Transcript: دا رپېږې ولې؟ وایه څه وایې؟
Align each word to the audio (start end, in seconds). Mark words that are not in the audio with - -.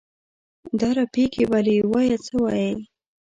دا 0.79 0.89
رپېږې 0.97 1.43
ولې؟ 1.51 1.75
وایه 1.91 2.17
څه 2.25 2.35
وایې؟ 2.43 2.71